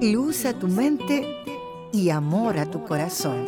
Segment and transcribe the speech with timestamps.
[0.00, 1.26] luz a tu mente
[1.92, 3.46] y amor a tu corazón.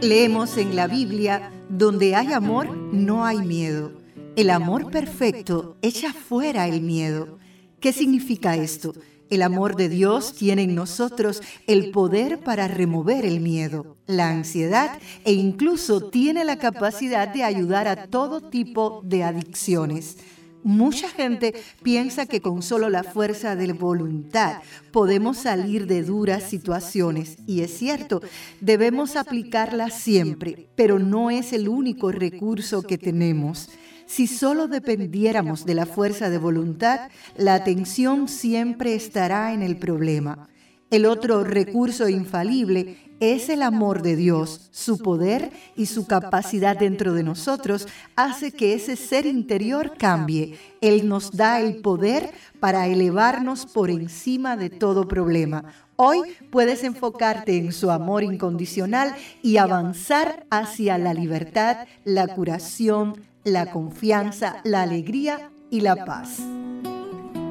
[0.00, 3.92] Leemos en la Biblia, donde hay amor, no hay miedo.
[4.36, 7.38] El amor perfecto echa fuera el miedo.
[7.80, 8.92] ¿Qué significa esto?
[9.28, 14.98] El amor de Dios tiene en nosotros el poder para remover el miedo, la ansiedad
[15.24, 20.18] e incluso tiene la capacidad de ayudar a todo tipo de adicciones.
[20.62, 27.36] Mucha gente piensa que con solo la fuerza de voluntad podemos salir de duras situaciones
[27.46, 28.20] y es cierto,
[28.60, 33.70] debemos aplicarla siempre, pero no es el único recurso que tenemos.
[34.06, 40.48] Si solo dependiéramos de la fuerza de voluntad, la atención siempre estará en el problema.
[40.90, 44.68] El otro recurso infalible es el amor de Dios.
[44.70, 50.56] Su poder y su capacidad dentro de nosotros hace que ese ser interior cambie.
[50.80, 55.64] Él nos da el poder para elevarnos por encima de todo problema.
[55.96, 63.70] Hoy puedes enfocarte en su amor incondicional y avanzar hacia la libertad, la curación, la
[63.70, 66.40] confianza, la alegría y la paz.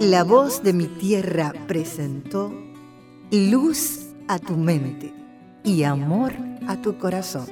[0.02, 2.54] La voz de mi tierra presentó
[3.32, 5.14] luz a tu mente
[5.64, 6.34] y amor
[6.68, 7.48] a tu corazón.